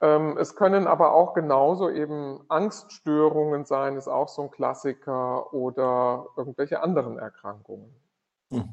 [0.01, 6.27] Ähm, es können aber auch genauso eben Angststörungen sein, ist auch so ein Klassiker, oder
[6.37, 7.93] irgendwelche anderen Erkrankungen.
[8.49, 8.69] Hm.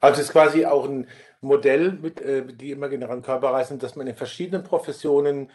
[0.00, 1.06] Also es ist quasi auch ein
[1.40, 5.50] Modell, mit, äh, die imaginären Körperreisen, dass man in verschiedenen Professionen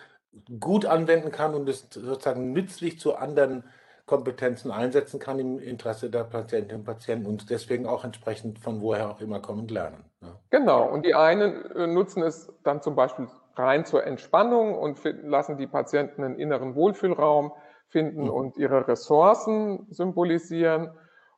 [0.59, 3.63] gut anwenden kann und es sozusagen nützlich zu anderen
[4.05, 9.09] Kompetenzen einsetzen kann im Interesse der Patientinnen und Patienten und deswegen auch entsprechend von woher
[9.09, 10.05] auch immer kommen lernen.
[10.21, 10.27] Ja.
[10.51, 15.57] Genau, und die einen äh, nutzen es dann zum Beispiel rein zur Entspannung und lassen
[15.57, 17.51] die Patienten einen inneren Wohlfühlraum
[17.87, 18.29] finden mhm.
[18.29, 20.91] und ihre Ressourcen symbolisieren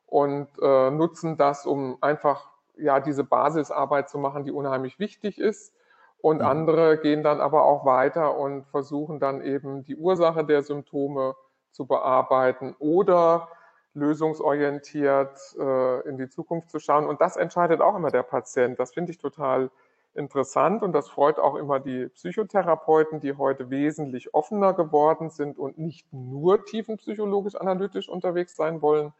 [0.06, 5.74] und äh, nutzen das, um einfach ja diese Basisarbeit zu machen, die unheimlich wichtig ist.
[6.20, 6.46] Und mhm.
[6.46, 11.34] andere gehen dann aber auch weiter und versuchen dann eben die Ursache der Symptome
[11.70, 13.48] zu bearbeiten oder
[13.94, 17.06] lösungsorientiert äh, in die Zukunft zu schauen.
[17.06, 18.78] Und das entscheidet auch immer der Patient.
[18.78, 19.70] Das finde ich total
[20.14, 25.78] interessant und das freut auch immer die Psychotherapeuten, die heute wesentlich offener geworden sind und
[25.78, 29.12] nicht nur tiefenpsychologisch analytisch unterwegs sein wollen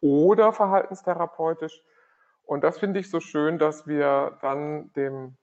[0.00, 1.82] oder verhaltenstherapeutisch.
[2.44, 5.36] Und das finde ich so schön, dass wir dann dem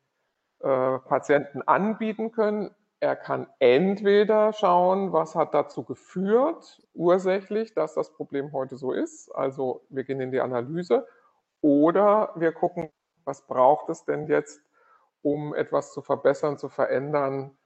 [0.59, 2.71] äh, Patienten anbieten können.
[3.03, 9.29] Er kann entweder schauen, was hat dazu geführt, ursächlich, dass das Problem heute so ist.
[9.35, 11.05] Also wir gehen in die Analyse.
[11.59, 12.93] Oder wir gucken,
[13.25, 14.61] was braucht es denn jetzt,
[15.21, 17.57] um etwas zu verbessern, zu verändern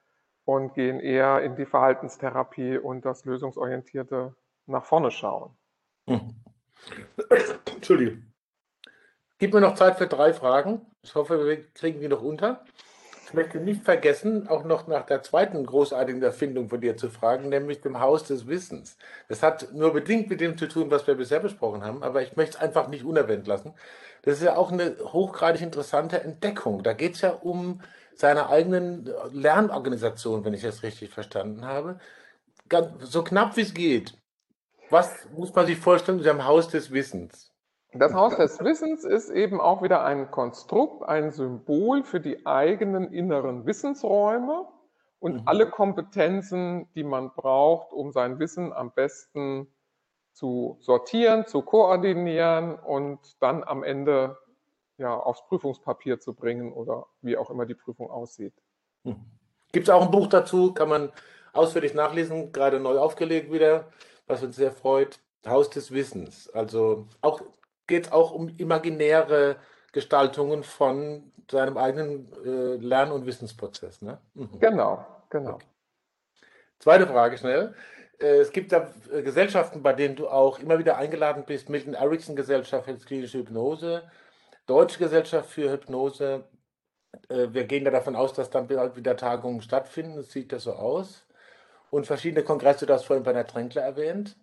[0.44, 5.56] und gehen eher in die Verhaltenstherapie und das Lösungsorientierte nach vorne schauen.
[6.08, 6.34] Hm.
[7.76, 8.24] Entschuldigung.
[9.38, 10.88] Gib mir noch Zeit für drei Fragen.
[11.04, 12.66] Ich hoffe, wir kriegen die noch unter.
[13.28, 17.50] Ich möchte nicht vergessen, auch noch nach der zweiten großartigen Erfindung von dir zu fragen,
[17.50, 18.96] nämlich dem Haus des Wissens.
[19.28, 22.38] Das hat nur bedingt mit dem zu tun, was wir bisher besprochen haben, aber ich
[22.38, 23.74] möchte es einfach nicht unerwähnt lassen.
[24.22, 26.84] Das ist ja auch eine hochgradig interessante Entdeckung.
[26.84, 27.82] Da geht es ja um
[28.16, 32.00] seine eigenen Lernorganisation, wenn ich das richtig verstanden habe.
[32.70, 34.18] Ganz, so knapp wie es geht.
[34.90, 37.52] Was muss man sich vorstellen mit dem Haus des Wissens?
[37.94, 43.12] Das Haus des Wissens ist eben auch wieder ein Konstrukt, ein Symbol für die eigenen
[43.14, 44.68] inneren Wissensräume
[45.20, 45.42] und mhm.
[45.46, 49.68] alle Kompetenzen, die man braucht, um sein Wissen am besten
[50.34, 54.38] zu sortieren, zu koordinieren und dann am Ende
[54.98, 58.54] ja, aufs Prüfungspapier zu bringen oder wie auch immer die Prüfung aussieht.
[59.04, 59.26] Mhm.
[59.72, 61.12] Gibt es auch ein Buch dazu, kann man
[61.54, 63.88] ausführlich nachlesen, gerade neu aufgelegt wieder,
[64.28, 65.20] was uns sehr freut.
[65.46, 66.50] Haus des Wissens.
[66.50, 67.42] Also auch
[67.88, 69.58] geht es auch um imaginäre
[69.92, 74.02] Gestaltungen von seinem eigenen äh, Lern- und Wissensprozess.
[74.02, 74.20] Ne?
[74.34, 74.60] Mhm.
[74.60, 75.54] Genau, genau.
[75.54, 75.66] Okay.
[76.80, 77.74] Zweite Frage schnell.
[78.20, 81.70] Äh, es gibt da äh, Gesellschaften, bei denen du auch immer wieder eingeladen bist.
[81.70, 84.04] Milton Erickson Gesellschaft für klinische Hypnose,
[84.66, 86.44] Deutsche Gesellschaft für Hypnose.
[87.30, 90.18] Äh, wir gehen da davon aus, dass dann bald wieder Tagungen stattfinden.
[90.18, 91.26] Das sieht ja so aus.
[91.90, 94.36] Und verschiedene Kongresse, du hast vorhin bei der Tränkler erwähnt.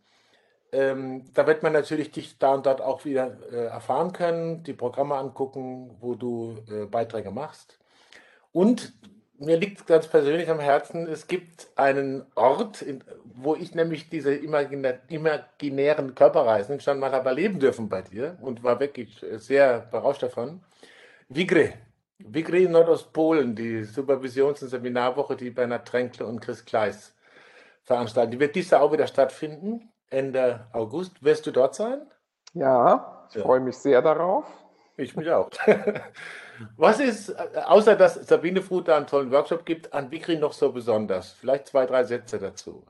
[0.74, 4.72] Ähm, da wird man natürlich dich da und dort auch wieder äh, erfahren können, die
[4.72, 7.78] Programme angucken, wo du äh, Beiträge machst.
[8.50, 8.92] Und
[9.38, 14.34] mir liegt ganz persönlich am Herzen, es gibt einen Ort, in, wo ich nämlich diese
[14.34, 20.24] imaginä imaginären Körperreisen schon mal habe erleben dürfen bei dir und war wirklich sehr berauscht
[20.24, 20.60] davon.
[21.28, 21.74] Vigre.
[22.18, 27.14] Vigre in Nordostpolen, die Supervisions- und Seminarwoche, die Bernhard Tränkle und Chris Kleis
[27.84, 28.32] veranstalten.
[28.32, 29.90] Die wird dieses Jahr auch wieder stattfinden.
[30.10, 31.22] Ende August.
[31.24, 32.06] Wirst du dort sein?
[32.52, 33.42] Ja, ich ja.
[33.42, 34.46] freue mich sehr darauf.
[34.96, 35.50] Ich mich auch.
[36.76, 40.52] Was ist, äh, außer dass Sabine Fruth da einen tollen Workshop gibt, an Wikri noch
[40.52, 41.32] so besonders?
[41.32, 42.84] Vielleicht zwei, drei Sätze dazu.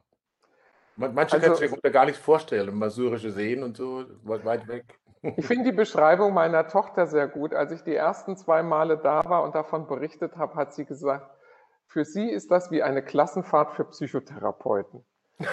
[0.96, 4.98] Manche also, können sich ja gar nichts vorstellen, masurische Seen und so, weit weg.
[5.38, 7.54] Ich finde die Beschreibung meiner Tochter sehr gut.
[7.54, 11.30] Als ich die ersten zwei Male da war und davon berichtet habe, hat sie gesagt,
[11.86, 15.02] für sie ist das wie eine Klassenfahrt für Psychotherapeuten.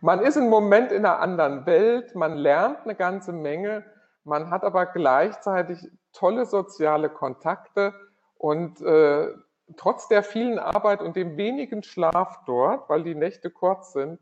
[0.00, 3.84] man ist im Moment in einer anderen Welt, man lernt eine ganze Menge,
[4.24, 7.92] man hat aber gleichzeitig tolle soziale Kontakte
[8.38, 9.28] und äh,
[9.76, 14.18] trotz der vielen Arbeit und dem wenigen Schlaf dort, weil die Nächte kurz sind,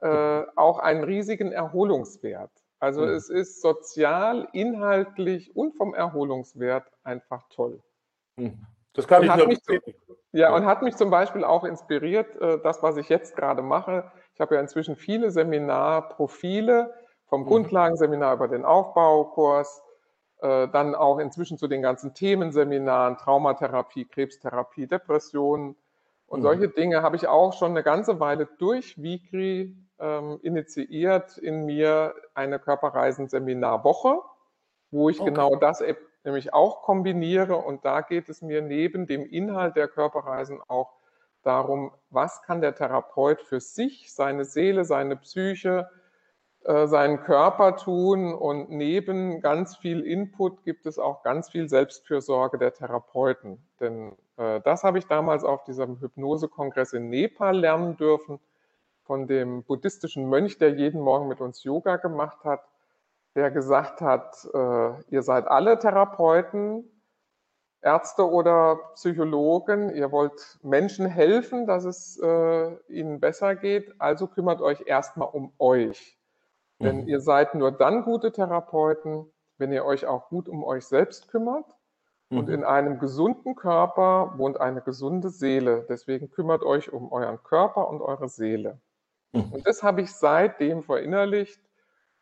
[0.00, 2.50] äh, auch einen riesigen Erholungswert.
[2.78, 3.08] Also mhm.
[3.08, 7.82] es ist sozial, inhaltlich und vom Erholungswert einfach toll.
[8.36, 8.66] Mhm.
[8.92, 9.80] Das kann und ich nur
[10.32, 14.10] Ja, und hat mich zum Beispiel auch inspiriert, äh, das, was ich jetzt gerade mache.
[14.36, 16.94] Ich habe ja inzwischen viele Seminarprofile,
[17.26, 17.46] vom mhm.
[17.46, 19.82] Grundlagenseminar über den Aufbaukurs,
[20.40, 25.74] äh, dann auch inzwischen zu den ganzen Themenseminaren, Traumatherapie, Krebstherapie, Depressionen
[26.26, 26.42] und mhm.
[26.42, 32.14] solche Dinge habe ich auch schon eine ganze Weile durch Vigri ähm, initiiert in mir
[32.34, 34.20] eine Körperreisenseminarwoche,
[34.90, 35.30] wo ich okay.
[35.30, 35.82] genau das
[36.24, 37.56] nämlich auch kombiniere.
[37.56, 40.92] Und da geht es mir neben dem Inhalt der Körperreisen auch
[41.46, 45.88] darum, was kann der Therapeut für sich, seine Seele, seine Psyche,
[46.64, 48.34] äh, seinen Körper tun.
[48.34, 53.64] Und neben ganz viel Input gibt es auch ganz viel Selbstfürsorge der Therapeuten.
[53.78, 58.40] Denn äh, das habe ich damals auf diesem Hypnosekongress in Nepal lernen dürfen
[59.04, 62.64] von dem buddhistischen Mönch, der jeden Morgen mit uns Yoga gemacht hat,
[63.36, 66.90] der gesagt hat, äh, ihr seid alle Therapeuten,
[67.86, 74.60] Ärzte oder Psychologen, ihr wollt Menschen helfen, dass es äh, ihnen besser geht, also kümmert
[74.60, 76.18] euch erstmal um euch.
[76.80, 76.84] Mhm.
[76.84, 81.28] Denn ihr seid nur dann gute Therapeuten, wenn ihr euch auch gut um euch selbst
[81.28, 81.64] kümmert.
[82.30, 82.38] Mhm.
[82.38, 85.86] Und in einem gesunden Körper wohnt eine gesunde Seele.
[85.88, 88.80] Deswegen kümmert euch um euren Körper und eure Seele.
[89.30, 89.52] Mhm.
[89.52, 91.60] Und das habe ich seitdem verinnerlicht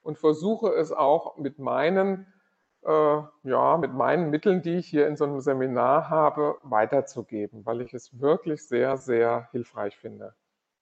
[0.02, 2.33] und versuche es auch mit meinen,
[2.84, 7.80] äh, ja, mit meinen Mitteln, die ich hier in so einem Seminar habe, weiterzugeben, weil
[7.80, 10.34] ich es wirklich sehr, sehr hilfreich finde.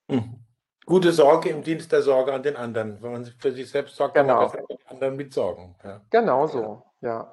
[0.08, 0.40] Mhm.
[0.84, 3.00] Gute Sorge im Dienst der Sorge an den anderen.
[3.02, 4.48] Wenn man für sich selbst sorgt, genau.
[4.48, 4.66] kann man genau.
[4.66, 5.74] den anderen mitsorgen.
[5.84, 6.00] Ja.
[6.10, 7.32] Genau so, ja.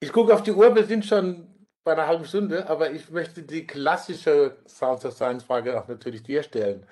[0.00, 3.42] Ich gucke auf die Uhr, wir sind schon bei einer halben Stunde, aber ich möchte
[3.42, 6.86] die klassische Sounds of Science Frage auch natürlich dir stellen.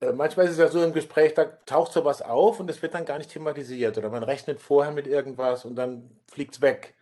[0.00, 2.94] Äh, manchmal ist es ja so im Gespräch, da taucht sowas auf und es wird
[2.94, 6.94] dann gar nicht thematisiert oder man rechnet vorher mit irgendwas und dann fliegt es weg.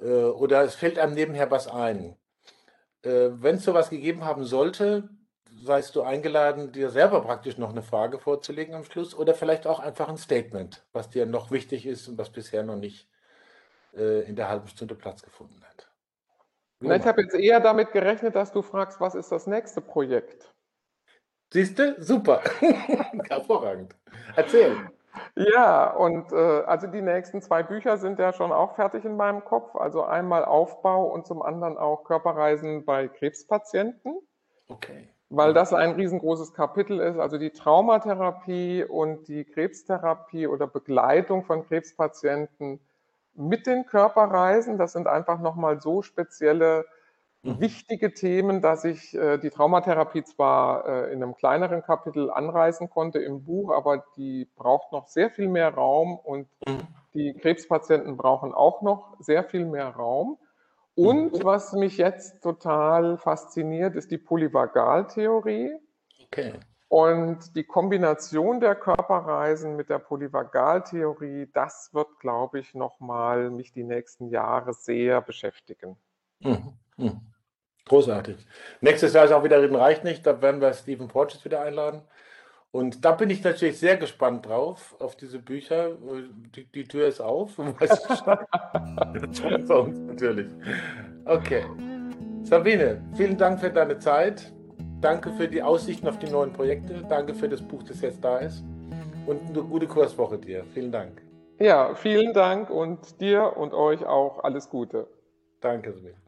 [0.00, 2.16] Äh, oder es fällt einem nebenher was ein.
[3.02, 5.08] Äh, Wenn es sowas gegeben haben sollte,
[5.64, 9.80] seist du eingeladen, dir selber praktisch noch eine Frage vorzulegen am Schluss oder vielleicht auch
[9.80, 13.08] einfach ein Statement, was dir noch wichtig ist und was bisher noch nicht
[13.94, 15.90] in der halben Stunde Platz gefunden hat.
[16.80, 20.51] Na, ich habe jetzt eher damit gerechnet, dass du fragst, was ist das nächste Projekt?
[21.52, 21.94] Siehst du?
[21.98, 22.40] Super.
[23.28, 23.94] Hervorragend.
[24.36, 24.74] Erzähl.
[25.36, 29.44] Ja, und äh, also die nächsten zwei Bücher sind ja schon auch fertig in meinem
[29.44, 29.76] Kopf.
[29.76, 34.18] Also einmal Aufbau und zum anderen auch Körperreisen bei Krebspatienten.
[34.68, 35.10] Okay.
[35.28, 37.18] Weil das ein riesengroßes Kapitel ist.
[37.18, 42.80] Also die Traumatherapie und die Krebstherapie oder Begleitung von Krebspatienten
[43.34, 44.78] mit den Körperreisen.
[44.78, 46.86] Das sind einfach nochmal so spezielle.
[47.42, 53.18] Wichtige Themen, dass ich äh, die Traumatherapie zwar äh, in einem kleineren Kapitel anreißen konnte
[53.18, 56.82] im Buch, aber die braucht noch sehr viel mehr Raum und mhm.
[57.14, 60.38] die Krebspatienten brauchen auch noch sehr viel mehr Raum.
[60.94, 61.44] Und mhm.
[61.44, 65.72] was mich jetzt total fasziniert, ist die Polyvagaltheorie.
[66.26, 66.52] Okay.
[66.88, 73.84] Und die Kombination der Körperreisen mit der Polyvagaltheorie, das wird, glaube ich, nochmal mich die
[73.84, 75.96] nächsten Jahre sehr beschäftigen.
[76.40, 76.74] Mhm.
[76.98, 77.31] Mhm.
[77.86, 78.36] Großartig.
[78.80, 80.26] Nächstes Jahr ist auch wieder Reden reicht nicht.
[80.26, 82.02] Da werden wir Stephen Porges wieder einladen.
[82.70, 85.98] Und da bin ich natürlich sehr gespannt drauf, auf diese Bücher.
[86.54, 87.56] Die, die Tür ist auf.
[89.66, 90.48] bei uns natürlich.
[91.26, 91.64] Okay.
[92.44, 94.52] Sabine, vielen Dank für deine Zeit.
[95.02, 97.04] Danke für die Aussichten auf die neuen Projekte.
[97.08, 98.64] Danke für das Buch, das jetzt da ist.
[99.26, 100.64] Und eine gute Kurswoche dir.
[100.72, 101.20] Vielen Dank.
[101.58, 105.06] Ja, vielen Dank und dir und euch auch alles Gute.
[105.60, 106.21] Danke, Sabine.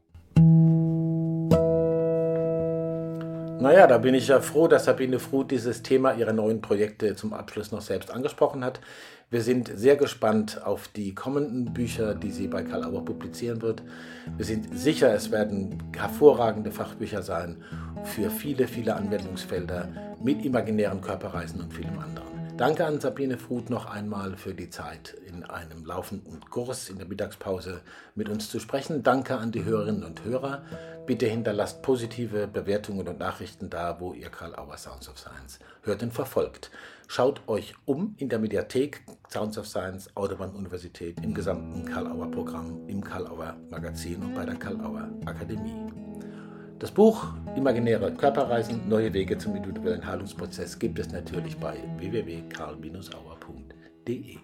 [3.65, 7.33] Naja, da bin ich ja froh, dass Sabine Fruth dieses Thema ihrer neuen Projekte zum
[7.33, 8.79] Abschluss noch selbst angesprochen hat.
[9.31, 13.83] Wir sind sehr gespannt auf die kommenden Bücher, die sie bei Karl Auer publizieren wird.
[14.37, 17.65] Wir sind sicher, es werden hervorragende Fachbücher sein
[18.03, 19.89] für viele, viele Anwendungsfelder
[20.23, 22.35] mit imaginären Körperreisen und vielem anderen.
[22.59, 27.09] Danke an Sabine Fruth noch einmal für die Zeit, in einem laufenden Kurs in der
[27.09, 27.81] Mittagspause
[28.15, 29.03] mit uns zu sprechen.
[29.03, 30.63] Danke an die Hörerinnen und Hörer.
[31.07, 36.03] Bitte hinterlasst positive Bewertungen und Nachrichten da, wo ihr Karl Auer Sounds of Science hört
[36.03, 36.71] und verfolgt.
[37.09, 42.31] Schaut euch um in der Mediathek Sounds of Science, Autobahn Universität, im gesamten Karl Auer
[42.31, 45.93] Programm, im Karl Auer Magazin und bei der Karl Auer Akademie.
[46.79, 54.39] Das Buch Imaginäre Körperreisen, neue Wege zum individuellen Heilungsprozess gibt es natürlich bei www.karl-auer.de.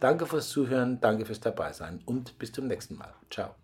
[0.00, 3.12] Danke fürs Zuhören, danke fürs Dabeisein und bis zum nächsten Mal.
[3.30, 3.61] Ciao.